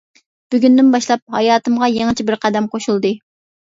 [0.53, 3.13] بۈگۈندىن باشلاپ ھاياتىمغا يېڭىچە بىر قەدەم قوشۇلدى.